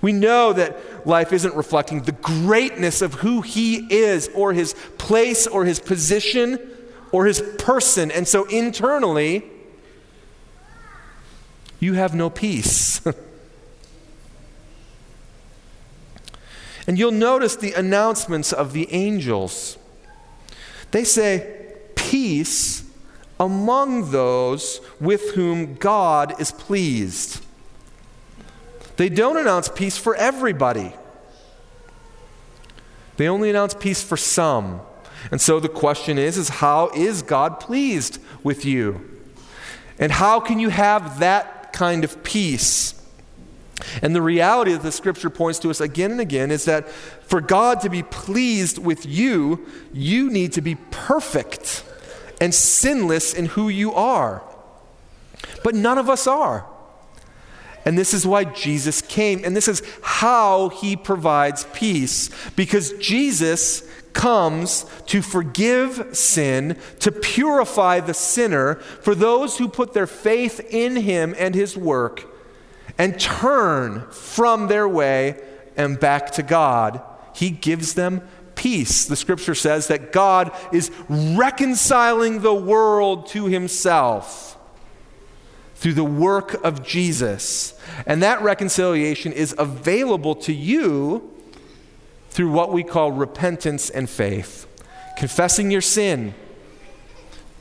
We 0.00 0.12
know 0.12 0.52
that 0.52 1.06
life 1.06 1.32
isn't 1.32 1.54
reflecting 1.54 2.02
the 2.02 2.12
greatness 2.12 3.02
of 3.02 3.14
who 3.14 3.42
he 3.42 3.92
is, 3.92 4.30
or 4.34 4.52
his 4.52 4.74
place, 4.98 5.46
or 5.46 5.64
his 5.64 5.80
position, 5.80 6.58
or 7.12 7.26
his 7.26 7.42
person. 7.58 8.10
And 8.10 8.26
so, 8.26 8.44
internally, 8.44 9.44
you 11.80 11.94
have 11.94 12.14
no 12.14 12.30
peace. 12.30 13.00
and 16.86 16.98
you'll 16.98 17.12
notice 17.12 17.56
the 17.56 17.72
announcements 17.72 18.52
of 18.52 18.72
the 18.72 18.92
angels. 18.92 19.76
They 20.92 21.04
say, 21.04 21.65
peace 22.10 22.84
among 23.38 24.10
those 24.10 24.80
with 25.00 25.34
whom 25.34 25.74
God 25.74 26.40
is 26.40 26.52
pleased. 26.52 27.42
They 28.96 29.08
don't 29.08 29.36
announce 29.36 29.68
peace 29.68 29.98
for 29.98 30.14
everybody, 30.14 30.94
they 33.16 33.28
only 33.28 33.50
announce 33.50 33.74
peace 33.74 34.02
for 34.02 34.16
some. 34.16 34.80
And 35.32 35.40
so 35.40 35.58
the 35.58 35.68
question 35.68 36.18
is, 36.18 36.38
is 36.38 36.48
how 36.48 36.90
is 36.94 37.22
God 37.22 37.58
pleased 37.58 38.20
with 38.44 38.64
you? 38.64 39.00
And 39.98 40.12
how 40.12 40.38
can 40.38 40.60
you 40.60 40.68
have 40.68 41.18
that 41.18 41.72
kind 41.72 42.04
of 42.04 42.22
peace? 42.22 42.94
And 44.02 44.14
the 44.14 44.22
reality 44.22 44.72
that 44.72 44.82
the 44.82 44.92
scripture 44.92 45.30
points 45.30 45.58
to 45.60 45.70
us 45.70 45.80
again 45.80 46.12
and 46.12 46.20
again 46.20 46.50
is 46.50 46.66
that 46.66 46.88
for 46.88 47.40
God 47.40 47.80
to 47.80 47.88
be 47.88 48.02
pleased 48.02 48.78
with 48.78 49.04
you, 49.04 49.66
you 49.92 50.30
need 50.30 50.52
to 50.52 50.60
be 50.60 50.76
perfect 50.90 51.82
and 52.40 52.54
sinless 52.54 53.34
in 53.34 53.46
who 53.46 53.68
you 53.68 53.92
are. 53.92 54.42
But 55.62 55.74
none 55.74 55.98
of 55.98 56.08
us 56.08 56.26
are. 56.26 56.66
And 57.84 57.96
this 57.96 58.12
is 58.12 58.26
why 58.26 58.44
Jesus 58.44 59.00
came. 59.00 59.44
And 59.44 59.56
this 59.56 59.68
is 59.68 59.82
how 60.02 60.70
he 60.70 60.96
provides 60.96 61.66
peace. 61.72 62.30
Because 62.56 62.92
Jesus 62.94 63.88
comes 64.12 64.86
to 65.06 65.22
forgive 65.22 66.16
sin, 66.16 66.76
to 67.00 67.12
purify 67.12 68.00
the 68.00 68.14
sinner 68.14 68.76
for 68.76 69.14
those 69.14 69.58
who 69.58 69.68
put 69.68 69.92
their 69.92 70.06
faith 70.06 70.58
in 70.70 70.96
him 70.96 71.34
and 71.38 71.54
his 71.54 71.76
work 71.76 72.24
and 72.98 73.20
turn 73.20 74.00
from 74.10 74.68
their 74.68 74.88
way 74.88 75.40
and 75.76 76.00
back 76.00 76.30
to 76.32 76.42
God. 76.42 77.00
He 77.34 77.50
gives 77.50 77.94
them 77.94 78.26
peace. 78.66 79.04
The 79.04 79.14
scripture 79.14 79.54
says 79.54 79.86
that 79.86 80.10
God 80.10 80.50
is 80.72 80.90
reconciling 81.08 82.40
the 82.40 82.52
world 82.52 83.28
to 83.28 83.46
himself 83.46 84.58
through 85.76 85.92
the 85.92 86.02
work 86.02 86.54
of 86.64 86.84
Jesus. 86.84 87.78
And 88.08 88.20
that 88.24 88.42
reconciliation 88.42 89.32
is 89.32 89.54
available 89.56 90.34
to 90.34 90.52
you 90.52 91.32
through 92.30 92.50
what 92.50 92.72
we 92.72 92.82
call 92.82 93.12
repentance 93.12 93.88
and 93.88 94.10
faith. 94.10 94.66
Confessing 95.16 95.70
your 95.70 95.80
sin, 95.80 96.34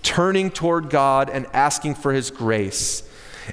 turning 0.02 0.50
toward 0.50 0.90
God, 0.90 1.30
and 1.30 1.46
asking 1.54 1.96
for 1.96 2.14
His 2.14 2.32
grace. 2.32 3.08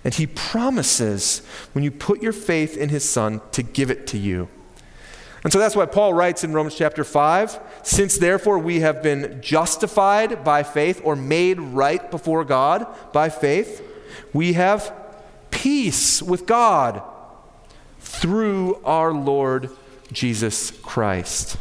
And 0.04 0.14
He 0.14 0.26
promises, 0.26 1.42
when 1.72 1.84
you 1.84 1.90
put 1.90 2.22
your 2.22 2.32
faith 2.32 2.78
in 2.78 2.88
His 2.88 3.06
Son, 3.06 3.42
to 3.50 3.62
give 3.62 3.90
it 3.90 4.06
to 4.06 4.16
you. 4.16 4.48
And 5.44 5.52
so 5.52 5.58
that's 5.58 5.74
why 5.74 5.86
Paul 5.86 6.14
writes 6.14 6.44
in 6.44 6.52
Romans 6.52 6.76
chapter 6.76 7.04
5 7.04 7.58
Since 7.82 8.18
therefore 8.18 8.58
we 8.58 8.80
have 8.80 9.02
been 9.02 9.40
justified 9.42 10.44
by 10.44 10.62
faith 10.62 11.00
or 11.04 11.16
made 11.16 11.60
right 11.60 12.10
before 12.10 12.44
God 12.44 12.86
by 13.12 13.28
faith, 13.28 13.82
we 14.32 14.52
have 14.52 14.94
peace 15.50 16.22
with 16.22 16.46
God 16.46 17.02
through 18.00 18.76
our 18.84 19.12
Lord 19.12 19.70
Jesus 20.12 20.70
Christ. 20.82 21.56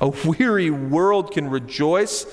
A 0.00 0.08
weary 0.08 0.70
world 0.70 1.32
can 1.32 1.48
rejoice 1.48 2.26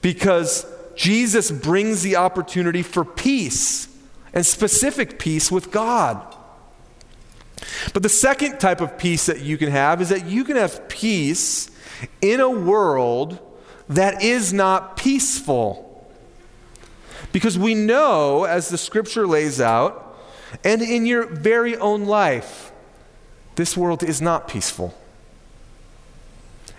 because 0.00 0.66
Jesus 0.94 1.50
brings 1.50 2.02
the 2.02 2.16
opportunity 2.16 2.82
for 2.82 3.04
peace 3.04 3.88
and 4.32 4.44
specific 4.44 5.18
peace 5.18 5.50
with 5.50 5.70
God. 5.70 6.27
But 7.92 8.02
the 8.02 8.08
second 8.08 8.58
type 8.58 8.80
of 8.80 8.98
peace 8.98 9.26
that 9.26 9.40
you 9.40 9.56
can 9.56 9.70
have 9.70 10.00
is 10.00 10.08
that 10.10 10.26
you 10.26 10.44
can 10.44 10.56
have 10.56 10.88
peace 10.88 11.70
in 12.20 12.40
a 12.40 12.50
world 12.50 13.38
that 13.88 14.22
is 14.22 14.52
not 14.52 14.96
peaceful. 14.96 15.84
Because 17.32 17.58
we 17.58 17.74
know, 17.74 18.44
as 18.44 18.68
the 18.68 18.78
scripture 18.78 19.26
lays 19.26 19.60
out, 19.60 20.16
and 20.64 20.82
in 20.82 21.06
your 21.06 21.26
very 21.26 21.76
own 21.76 22.04
life, 22.04 22.72
this 23.56 23.76
world 23.76 24.02
is 24.02 24.22
not 24.22 24.48
peaceful. 24.48 24.94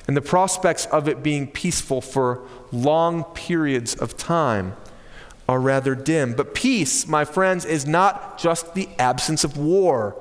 And 0.08 0.18
the 0.18 0.22
prospects 0.22 0.86
of 0.88 1.08
it 1.08 1.22
being 1.22 1.46
peaceful 1.46 2.02
for 2.02 2.42
long 2.72 3.24
periods 3.26 3.94
of 3.94 4.18
time 4.18 4.76
are 5.48 5.60
rather 5.60 5.94
dim. 5.94 6.34
But 6.34 6.56
peace, 6.56 7.08
my 7.08 7.26
friends, 7.26 7.66
is 7.66 7.86
not 7.86 8.40
just 8.40 8.74
the 8.74 8.90
absence 8.98 9.44
of 9.44 9.58
war. 9.58 10.16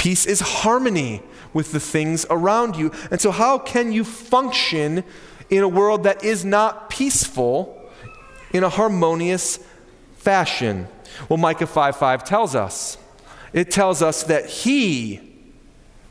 Peace 0.00 0.24
is 0.24 0.40
harmony 0.40 1.22
with 1.52 1.72
the 1.72 1.78
things 1.78 2.24
around 2.30 2.74
you. 2.74 2.90
And 3.10 3.20
so, 3.20 3.30
how 3.30 3.58
can 3.58 3.92
you 3.92 4.02
function 4.02 5.04
in 5.50 5.62
a 5.62 5.68
world 5.68 6.04
that 6.04 6.24
is 6.24 6.42
not 6.42 6.88
peaceful 6.88 7.86
in 8.50 8.64
a 8.64 8.70
harmonious 8.70 9.58
fashion? 10.16 10.88
Well, 11.28 11.36
Micah 11.36 11.66
5 11.66 11.96
5 11.96 12.24
tells 12.24 12.54
us. 12.54 12.96
It 13.52 13.70
tells 13.70 14.00
us 14.00 14.22
that 14.22 14.46
He 14.46 15.20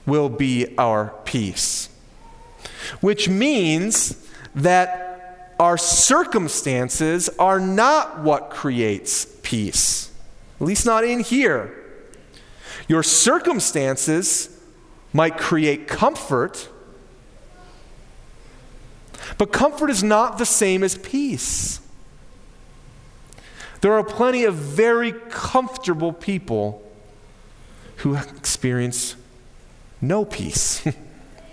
will 0.06 0.30
be 0.30 0.78
our 0.78 1.16
peace. 1.26 1.90
Which 3.02 3.28
means 3.28 4.24
that 4.54 5.56
our 5.60 5.80
circumstances 5.80 7.28
are 7.40 7.60
not 7.60 8.20
what 8.20 8.52
creates 8.52 9.26
peace, 9.42 10.12
at 10.62 10.68
least 10.68 10.86
not 10.86 11.04
in 11.04 11.22
here. 11.22 11.79
Your 12.90 13.04
circumstances 13.04 14.50
might 15.14 15.38
create 15.38 15.88
comfort, 15.88 16.68
but 19.38 19.54
comfort 19.54 19.92
is 19.92 20.04
not 20.04 20.40
the 20.40 20.46
same 20.46 20.84
as 20.84 20.98
peace. 20.98 21.80
There 23.82 23.94
are 23.94 24.04
plenty 24.04 24.44
of 24.44 24.56
very 24.56 25.14
comfortable 25.30 26.12
people 26.12 26.84
who 27.98 28.16
experience 28.16 29.16
no 30.02 30.26
peace. 30.26 30.86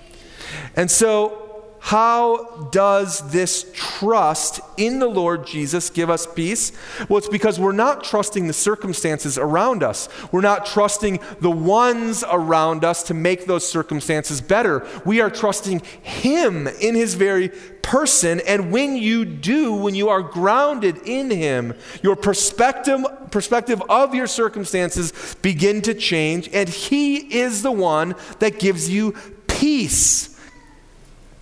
and 0.76 0.90
so, 0.90 1.45
how 1.86 2.68
does 2.72 3.30
this 3.30 3.64
trust 3.72 4.58
in 4.76 4.98
the 4.98 5.06
Lord 5.06 5.46
Jesus 5.46 5.88
give 5.88 6.10
us 6.10 6.26
peace? 6.26 6.72
Well, 7.08 7.18
it's 7.18 7.28
because 7.28 7.60
we're 7.60 7.70
not 7.70 8.02
trusting 8.02 8.48
the 8.48 8.52
circumstances 8.52 9.38
around 9.38 9.84
us. 9.84 10.08
We're 10.32 10.40
not 10.40 10.66
trusting 10.66 11.20
the 11.38 11.50
ones 11.52 12.24
around 12.28 12.84
us 12.84 13.04
to 13.04 13.14
make 13.14 13.46
those 13.46 13.70
circumstances 13.70 14.40
better. 14.40 14.84
We 15.04 15.20
are 15.20 15.30
trusting 15.30 15.80
Him 16.02 16.66
in 16.66 16.96
His 16.96 17.14
very 17.14 17.50
person. 17.82 18.40
And 18.48 18.72
when 18.72 18.96
you 18.96 19.24
do, 19.24 19.72
when 19.72 19.94
you 19.94 20.08
are 20.08 20.22
grounded 20.22 20.98
in 21.06 21.30
Him, 21.30 21.72
your 22.02 22.16
perspective, 22.16 23.04
perspective 23.30 23.80
of 23.88 24.12
your 24.12 24.26
circumstances 24.26 25.36
begin 25.40 25.82
to 25.82 25.94
change. 25.94 26.50
And 26.52 26.68
He 26.68 27.38
is 27.38 27.62
the 27.62 27.70
one 27.70 28.16
that 28.40 28.58
gives 28.58 28.90
you 28.90 29.14
peace 29.46 30.35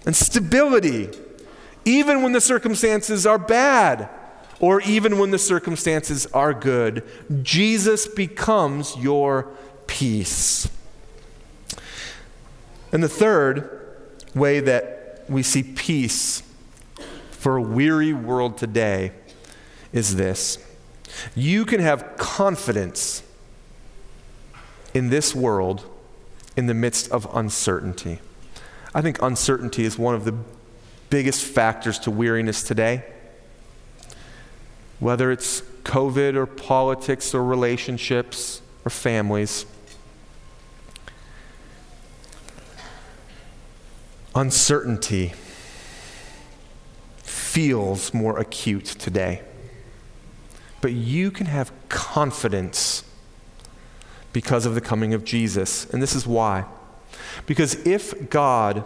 and 0.07 0.15
stability, 0.15 1.11
even 1.85 2.23
when 2.23 2.33
the 2.33 2.41
circumstances 2.41 3.27
are 3.27 3.39
bad 3.39 4.09
or 4.61 4.81
even 4.83 5.19
when 5.19 5.31
the 5.31 5.39
circumstances 5.39 6.27
are 6.27 6.55
good. 6.55 7.03
Jesus 7.43 8.07
becomes 8.07 8.97
your 8.97 9.51
peace. 9.87 10.69
And 12.93 13.03
the 13.03 13.09
third 13.09 13.81
way 14.35 14.61
that 14.61 15.25
we 15.29 15.43
see 15.43 15.63
peace 15.63 16.43
for 17.31 17.57
a 17.57 17.63
weary 17.63 18.13
world 18.13 18.57
today 18.57 19.13
is 19.93 20.17
this 20.17 20.59
you 21.35 21.65
can 21.65 21.81
have 21.81 22.17
confidence 22.17 23.23
in 24.93 25.11
this 25.11 25.35
world 25.35 25.85
in 26.57 26.67
the 26.67 26.75
midst 26.75 27.11
of 27.11 27.29
uncertainty. 27.35 28.21
I 28.95 29.03
think 29.03 29.21
uncertainty 29.21 29.85
is 29.85 29.99
one 29.99 30.15
of 30.15 30.25
the 30.25 30.35
biggest 31.11 31.43
factors 31.43 31.99
to 32.01 32.11
weariness 32.11 32.63
today. 32.63 33.05
Whether 35.01 35.33
it's 35.33 35.63
COVID 35.83 36.35
or 36.35 36.47
politics 36.47 37.35
or 37.35 37.45
relationships 37.45 38.63
or 38.85 38.91
families. 38.91 39.67
Uncertainty 44.35 45.33
feels 47.23 48.13
more 48.13 48.39
acute 48.39 48.87
today. 48.87 49.43
But 50.81 50.93
you 50.93 51.31
can 51.31 51.47
have 51.47 51.73
confidence 51.89 53.05
because 54.33 54.67
of 54.67 54.75
the 54.75 54.81
coming 54.81 55.15
of 55.15 55.25
Jesus. 55.25 55.89
And 55.91 56.03
this 56.03 56.15
is 56.15 56.27
why. 56.27 56.65
Because 57.47 57.75
if 57.87 58.31
God, 58.31 58.85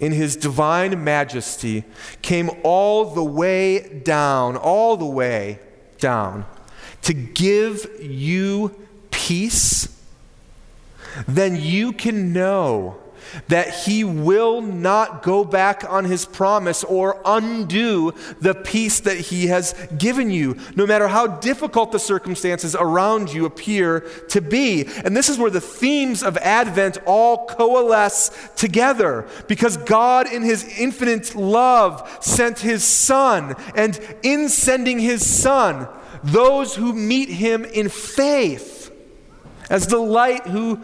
in 0.00 0.12
his 0.12 0.36
divine 0.36 1.02
majesty, 1.02 1.84
came 2.22 2.50
all 2.62 3.06
the 3.06 3.24
way 3.24 4.00
down, 4.00 4.56
all 4.56 4.96
the 4.96 5.06
way 5.06 5.58
down, 5.98 6.44
to 7.02 7.12
give 7.12 7.88
you 8.00 8.74
peace, 9.10 9.88
then 11.26 11.56
you 11.56 11.92
can 11.92 12.32
know 12.32 12.98
that 13.48 13.70
he 13.70 14.04
will 14.04 14.60
not 14.60 15.22
go 15.22 15.44
back 15.44 15.84
on 15.88 16.04
his 16.04 16.24
promise 16.24 16.84
or 16.84 17.20
undo 17.24 18.12
the 18.40 18.54
peace 18.54 19.00
that 19.00 19.18
he 19.18 19.46
has 19.48 19.74
given 19.96 20.30
you, 20.30 20.56
no 20.76 20.86
matter 20.86 21.08
how 21.08 21.26
difficult 21.26 21.92
the 21.92 21.98
circumstances 21.98 22.74
around 22.74 23.32
you 23.32 23.44
appear 23.44 24.00
to 24.28 24.40
be. 24.40 24.86
And 25.04 25.16
this 25.16 25.28
is 25.28 25.38
where 25.38 25.50
the 25.50 25.60
themes 25.60 26.22
of 26.22 26.36
Advent 26.38 26.98
all 27.06 27.46
coalesce 27.46 28.30
together 28.56 29.26
because 29.46 29.76
God, 29.76 30.32
in 30.32 30.42
his 30.42 30.64
infinite 30.78 31.34
love, 31.34 32.18
sent 32.20 32.60
his 32.60 32.84
Son. 32.84 33.54
And 33.74 33.98
in 34.22 34.48
sending 34.48 34.98
his 34.98 35.28
Son, 35.28 35.88
those 36.22 36.74
who 36.76 36.92
meet 36.92 37.28
him 37.28 37.64
in 37.64 37.88
faith, 37.88 38.90
as 39.70 39.86
the 39.86 39.98
light 39.98 40.46
who 40.46 40.80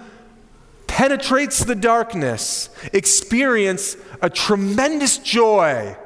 penetrates 0.95 1.65
the 1.65 1.75
darkness, 1.75 2.71
experience 2.93 3.97
a 4.23 4.31
tremendous 4.31 5.19
joy. 5.19 5.97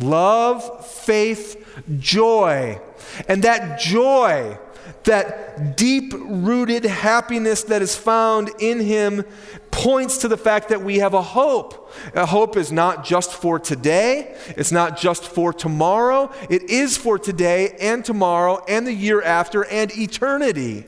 Love, 0.00 0.86
faith, 0.86 1.84
joy. 1.98 2.80
And 3.28 3.42
that 3.42 3.78
joy, 3.78 4.56
that 5.04 5.76
deep 5.76 6.14
rooted 6.14 6.84
happiness 6.84 7.64
that 7.64 7.82
is 7.82 7.94
found 7.94 8.52
in 8.58 8.80
Him, 8.80 9.22
points 9.70 10.16
to 10.16 10.28
the 10.28 10.38
fact 10.38 10.70
that 10.70 10.80
we 10.80 11.00
have 11.00 11.12
a 11.12 11.20
hope. 11.20 11.92
A 12.14 12.24
hope 12.24 12.56
is 12.56 12.72
not 12.72 13.04
just 13.04 13.34
for 13.34 13.58
today, 13.58 14.34
it's 14.56 14.72
not 14.72 14.98
just 14.98 15.26
for 15.26 15.52
tomorrow, 15.52 16.32
it 16.48 16.62
is 16.70 16.96
for 16.96 17.18
today 17.18 17.76
and 17.78 18.02
tomorrow 18.02 18.64
and 18.66 18.86
the 18.86 18.94
year 18.94 19.20
after 19.20 19.62
and 19.66 19.92
eternity. 19.92 20.86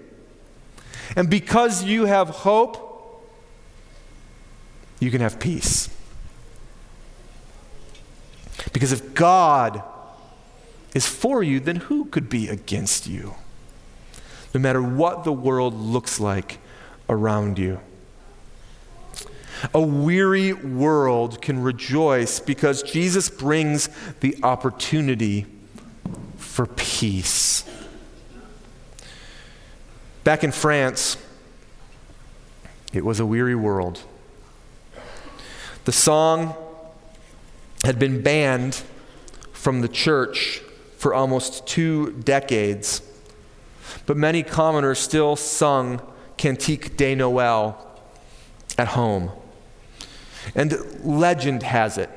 And 1.14 1.28
because 1.28 1.84
you 1.84 2.06
have 2.06 2.30
hope, 2.30 2.84
you 5.00 5.10
can 5.10 5.20
have 5.20 5.38
peace. 5.38 5.88
Because 8.72 8.92
if 8.92 9.14
God 9.14 9.82
is 10.94 11.06
for 11.06 11.42
you, 11.42 11.60
then 11.60 11.76
who 11.76 12.06
could 12.06 12.28
be 12.28 12.48
against 12.48 13.06
you? 13.06 13.34
No 14.54 14.60
matter 14.60 14.82
what 14.82 15.24
the 15.24 15.32
world 15.32 15.74
looks 15.74 16.18
like 16.18 16.58
around 17.08 17.58
you. 17.58 17.80
A 19.72 19.80
weary 19.80 20.52
world 20.52 21.40
can 21.40 21.62
rejoice 21.62 22.40
because 22.40 22.82
Jesus 22.82 23.28
brings 23.30 23.88
the 24.20 24.36
opportunity 24.42 25.46
for 26.36 26.66
peace. 26.66 27.64
Back 30.24 30.44
in 30.44 30.52
France, 30.52 31.16
it 32.92 33.04
was 33.04 33.20
a 33.20 33.26
weary 33.26 33.54
world. 33.54 34.02
The 35.86 35.92
song 35.92 36.56
had 37.84 37.96
been 37.96 38.20
banned 38.20 38.82
from 39.52 39.82
the 39.82 39.88
church 39.88 40.60
for 40.98 41.14
almost 41.14 41.64
two 41.64 42.10
decades, 42.10 43.02
but 44.04 44.16
many 44.16 44.42
commoners 44.42 44.98
still 44.98 45.36
sung 45.36 46.02
Cantique 46.36 46.96
de 46.96 47.14
Noël 47.14 47.76
at 48.76 48.88
home. 48.88 49.30
And 50.56 50.76
legend 51.04 51.62
has 51.62 51.98
it 51.98 52.10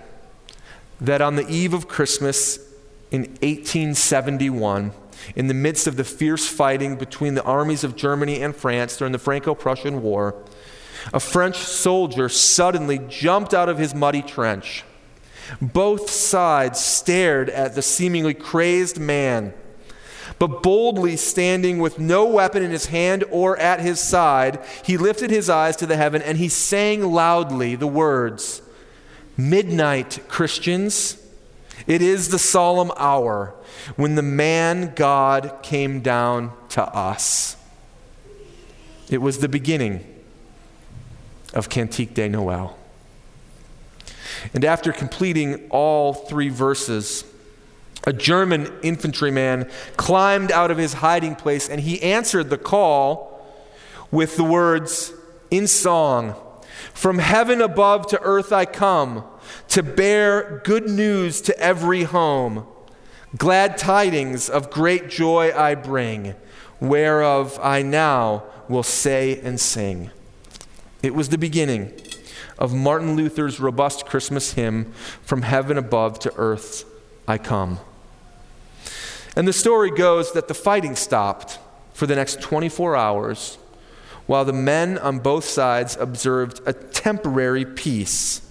that 1.00 1.22
on 1.22 1.36
the 1.36 1.48
eve 1.48 1.76
of 1.76 1.88
Christmas 1.88 2.58
in 3.12 3.22
1871, 3.44 4.94
in 5.36 5.46
the 5.46 5.54
midst 5.54 5.86
of 5.86 5.96
the 5.96 6.04
fierce 6.04 6.48
fighting 6.48 6.96
between 6.96 7.36
the 7.36 7.44
armies 7.44 7.84
of 7.84 7.96
Germany 7.96 8.42
and 8.42 8.56
France 8.56 8.98
during 8.98 9.12
the 9.12 9.20
Franco 9.20 9.54
Prussian 9.54 10.02
War, 10.02 10.44
a 11.14 11.20
French 11.20 11.58
soldier 11.58 12.30
suddenly 12.30 13.00
jumped 13.10 13.54
out 13.54 13.70
of 13.70 13.78
his 13.78 13.96
muddy 13.96 14.22
trench. 14.22 14.84
Both 15.62 16.10
sides 16.10 16.80
stared 16.80 17.50
at 17.50 17.76
the 17.76 17.82
seemingly 17.82 18.34
crazed 18.34 19.00
man. 19.00 19.54
But 20.38 20.64
boldly 20.64 21.18
standing 21.18 21.80
with 21.80 22.00
no 22.00 22.26
weapon 22.26 22.64
in 22.64 22.72
his 22.72 22.88
hand 22.88 23.26
or 23.30 23.58
at 23.58 23.82
his 23.82 24.00
side, 24.00 24.60
he 24.86 24.98
lifted 24.98 25.32
his 25.32 25.50
eyes 25.50 25.76
to 25.78 25.86
the 25.86 25.98
heaven 25.98 26.22
and 26.22 26.38
he 26.38 26.48
sang 26.48 27.12
loudly 27.12 27.76
the 27.76 27.88
words 27.88 28.62
Midnight, 29.36 30.20
Christians. 30.28 31.18
It 31.88 32.02
is 32.02 32.28
the 32.28 32.40
solemn 32.40 32.92
hour 32.98 33.54
when 33.96 34.16
the 34.16 34.22
man 34.22 34.94
God 34.96 35.60
came 35.64 36.02
down 36.02 36.52
to 36.70 36.84
us. 36.84 37.56
It 39.10 39.20
was 39.20 39.40
the 39.40 39.48
beginning 39.48 40.06
of 41.54 41.70
Cantique 41.70 42.14
de 42.14 42.30
Noël. 42.30 42.74
And 44.54 44.64
after 44.64 44.92
completing 44.92 45.70
all 45.70 46.14
three 46.14 46.50
verses, 46.50 47.24
a 48.06 48.14
German 48.14 48.72
infantryman 48.82 49.70
climbed 49.98 50.52
out 50.52 50.72
of 50.72 50.78
his 50.78 50.94
hiding 50.94 51.36
place 51.36 51.68
and 51.70 51.82
he 51.82 52.02
answered 52.02 52.50
the 52.50 52.58
call 52.58 53.46
with 54.12 54.38
the 54.38 54.44
words 54.44 55.14
in 55.52 55.68
song 55.68 56.36
From 56.94 57.20
heaven 57.20 57.62
above 57.62 58.08
to 58.08 58.22
earth 58.22 58.52
I 58.52 58.66
come 58.66 59.24
to 59.70 59.84
bear 59.84 60.62
good 60.64 60.90
news 60.90 61.42
to 61.42 61.60
every 61.60 62.04
home. 62.04 62.66
Glad 63.38 63.78
tidings 63.78 64.50
of 64.50 64.72
great 64.72 65.10
joy 65.10 65.56
I 65.56 65.76
bring, 65.76 66.36
whereof 66.80 67.60
I 67.62 67.82
now 67.84 68.44
will 68.68 68.84
say 68.84 69.40
and 69.42 69.60
sing. 69.60 70.10
It 71.02 71.16
was 71.16 71.30
the 71.30 71.38
beginning 71.38 71.94
of 72.58 72.74
Martin 72.74 73.16
Luther's 73.16 73.60
robust 73.60 74.06
Christmas 74.06 74.54
hymn, 74.54 74.92
From 75.22 75.44
Heaven 75.44 75.78
Above 75.78 76.20
to 76.20 76.34
Earth 76.36 76.84
I 77.28 77.38
Come. 77.38 77.80
And 79.36 79.48
the 79.48 79.54
story 79.54 79.92
goes 79.92 80.34
that 80.34 80.48
the 80.50 80.54
fighting 80.54 80.96
stopped 80.96 81.60
for 81.94 82.06
the 82.06 82.16
next 82.16 82.42
24 82.42 82.96
hours 82.96 83.58
while 84.26 84.44
the 84.44 84.54
men 84.54 84.98
on 84.98 85.20
both 85.20 85.46
sides 85.46 85.96
observed 85.96 86.62
a 86.66 86.74
temporary 86.74 87.66
peace 87.66 88.42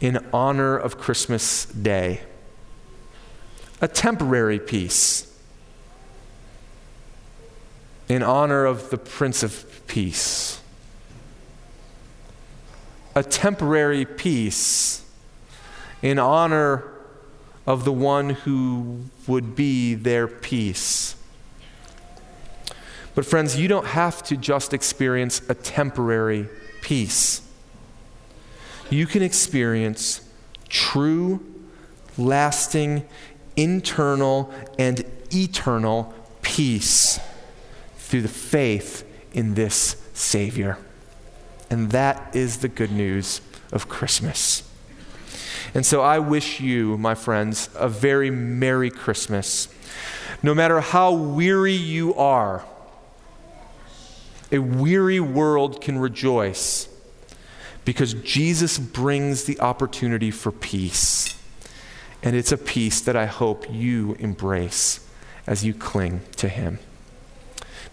in 0.00 0.18
honor 0.32 0.76
of 0.76 0.98
Christmas 0.98 1.66
Day. 1.66 2.20
A 3.80 3.88
temporary 3.88 4.58
peace 4.58 5.32
in 8.08 8.22
honor 8.22 8.64
of 8.66 8.90
the 8.90 8.98
Prince 8.98 9.42
of 9.42 9.86
Peace 9.86 10.60
a 13.14 13.22
temporary 13.22 14.04
peace 14.04 15.04
in 16.02 16.18
honor 16.18 16.84
of 17.66 17.84
the 17.84 17.92
one 17.92 18.30
who 18.30 19.04
would 19.26 19.56
be 19.56 19.94
their 19.94 20.26
peace. 20.28 21.16
But, 23.14 23.24
friends, 23.24 23.58
you 23.58 23.68
don't 23.68 23.86
have 23.86 24.22
to 24.24 24.36
just 24.36 24.74
experience 24.74 25.40
a 25.48 25.54
temporary 25.54 26.48
peace. 26.82 27.40
You 28.90 29.06
can 29.06 29.22
experience 29.22 30.20
true, 30.68 31.44
lasting, 32.18 33.06
internal, 33.56 34.52
and 34.78 35.04
eternal 35.32 36.12
peace 36.42 37.20
through 37.96 38.22
the 38.22 38.28
faith 38.28 39.08
in 39.32 39.54
this 39.54 39.96
Savior. 40.12 40.78
And 41.70 41.90
that 41.90 42.34
is 42.34 42.58
the 42.58 42.68
good 42.68 42.92
news 42.92 43.40
of 43.72 43.88
Christmas. 43.88 44.62
And 45.74 45.84
so 45.84 46.02
I 46.02 46.18
wish 46.18 46.60
you, 46.60 46.96
my 46.98 47.14
friends, 47.14 47.68
a 47.74 47.88
very 47.88 48.30
Merry 48.30 48.90
Christmas. 48.90 49.68
No 50.42 50.54
matter 50.54 50.80
how 50.80 51.12
weary 51.12 51.72
you 51.72 52.14
are, 52.14 52.64
a 54.52 54.58
weary 54.58 55.18
world 55.18 55.80
can 55.80 55.98
rejoice 55.98 56.88
because 57.84 58.14
Jesus 58.14 58.78
brings 58.78 59.44
the 59.44 59.58
opportunity 59.60 60.30
for 60.30 60.52
peace. 60.52 61.36
And 62.22 62.36
it's 62.36 62.52
a 62.52 62.56
peace 62.56 63.00
that 63.02 63.16
I 63.16 63.26
hope 63.26 63.66
you 63.70 64.16
embrace 64.18 65.06
as 65.46 65.64
you 65.64 65.74
cling 65.74 66.22
to 66.36 66.48
Him. 66.48 66.78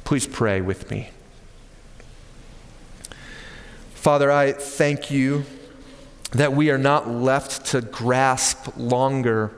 Please 0.04 0.28
pray 0.28 0.62
with 0.62 0.90
me. 0.90 1.10
Father, 4.02 4.32
I 4.32 4.54
thank 4.54 5.12
you 5.12 5.46
that 6.32 6.54
we 6.54 6.72
are 6.72 6.80
not 6.80 7.08
left 7.08 7.68
to 7.68 7.82
grasp 7.82 8.76
longer 8.76 9.52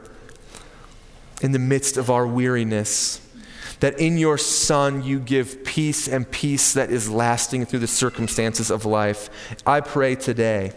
in 1.42 1.54
the 1.54 1.60
midst 1.60 1.96
of 1.96 2.10
our 2.10 2.28
weariness. 2.28 3.26
That 3.80 3.98
in 4.02 4.18
your 4.18 4.38
Son 4.38 5.02
you 5.02 5.22
give 5.22 5.64
peace 5.64 6.10
and 6.10 6.30
peace 6.30 6.74
that 6.74 6.92
is 6.92 7.10
lasting 7.10 7.68
through 7.68 7.80
the 7.80 7.88
circumstances 7.88 8.70
of 8.70 8.84
life. 8.84 9.30
I 9.66 9.80
pray 9.80 10.16
today 10.16 10.74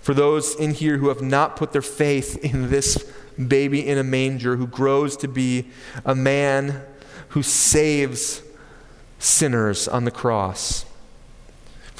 for 0.00 0.14
those 0.14 0.54
in 0.54 0.72
here 0.72 0.98
who 0.98 1.08
have 1.08 1.20
not 1.20 1.56
put 1.56 1.72
their 1.72 1.82
faith 1.82 2.36
in 2.44 2.70
this 2.70 3.12
baby 3.36 3.84
in 3.84 3.98
a 3.98 4.04
manger 4.04 4.54
who 4.54 4.68
grows 4.68 5.16
to 5.16 5.26
be 5.26 5.66
a 6.04 6.14
man 6.14 6.80
who 7.30 7.42
saves 7.42 8.40
sinners 9.18 9.88
on 9.88 10.04
the 10.04 10.12
cross 10.12 10.84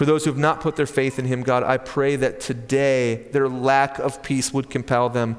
For 0.01 0.07
those 0.07 0.25
who 0.25 0.31
have 0.31 0.39
not 0.39 0.63
put 0.63 0.77
their 0.77 0.87
faith 0.87 1.19
in 1.19 1.27
him, 1.27 1.43
God, 1.43 1.63
I 1.63 1.77
pray 1.77 2.17
that 2.17 2.41
today 2.41 3.17
their 3.33 3.51
lack 3.51 3.99
of 3.99 4.23
peace 4.23 4.51
would 4.51 4.71
compel 4.71 5.11
them 5.11 5.37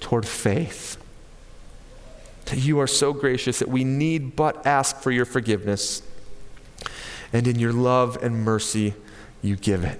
toward 0.00 0.26
faith. 0.26 0.98
That 2.44 2.58
you 2.58 2.78
are 2.78 2.86
so 2.86 3.14
gracious 3.14 3.58
that 3.60 3.70
we 3.70 3.84
need 3.84 4.36
but 4.36 4.66
ask 4.66 5.00
for 5.00 5.10
your 5.10 5.24
forgiveness. 5.24 6.02
And 7.32 7.48
in 7.48 7.58
your 7.58 7.72
love 7.72 8.22
and 8.22 8.44
mercy, 8.44 8.92
you 9.40 9.56
give 9.56 9.82
it. 9.82 9.98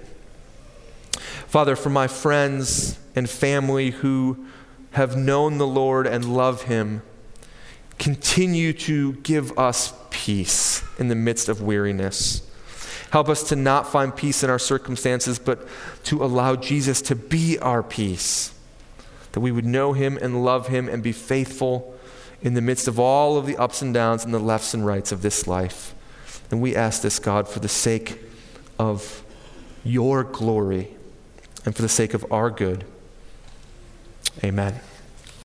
Father, 1.47 1.75
for 1.75 1.89
my 1.89 2.05
friends 2.05 2.99
and 3.15 3.27
family 3.27 3.89
who 3.89 4.45
have 4.91 5.17
known 5.17 5.57
the 5.57 5.65
Lord 5.65 6.05
and 6.05 6.23
love 6.23 6.61
him, 6.65 7.01
continue 7.97 8.73
to 8.73 9.13
give 9.13 9.57
us 9.57 9.91
peace 10.11 10.83
in 10.99 11.07
the 11.07 11.15
midst 11.15 11.49
of 11.49 11.63
weariness. 11.63 12.46
Help 13.11 13.29
us 13.29 13.43
to 13.49 13.55
not 13.55 13.87
find 13.87 14.15
peace 14.15 14.43
in 14.43 14.49
our 14.49 14.59
circumstances, 14.59 15.39
but 15.39 15.67
to 16.03 16.23
allow 16.23 16.55
Jesus 16.55 17.01
to 17.03 17.15
be 17.15 17.57
our 17.59 17.81
peace. 17.81 18.53
That 19.31 19.39
we 19.39 19.51
would 19.51 19.65
know 19.65 19.93
him 19.93 20.17
and 20.21 20.43
love 20.43 20.67
him 20.67 20.89
and 20.89 21.01
be 21.01 21.11
faithful 21.11 21.95
in 22.41 22.53
the 22.53 22.61
midst 22.61 22.87
of 22.87 22.99
all 22.99 23.37
of 23.37 23.45
the 23.45 23.57
ups 23.57 23.81
and 23.81 23.93
downs 23.93 24.25
and 24.25 24.33
the 24.33 24.39
lefts 24.39 24.73
and 24.73 24.85
rights 24.85 25.11
of 25.11 25.21
this 25.21 25.47
life. 25.47 25.93
And 26.51 26.61
we 26.61 26.75
ask 26.75 27.01
this, 27.01 27.19
God, 27.19 27.47
for 27.47 27.59
the 27.59 27.69
sake 27.69 28.19
of 28.79 29.23
your 29.83 30.23
glory 30.23 30.95
and 31.65 31.75
for 31.75 31.81
the 31.81 31.89
sake 31.89 32.13
of 32.13 32.25
our 32.31 32.49
good. 32.49 32.85
Amen. 34.43 34.79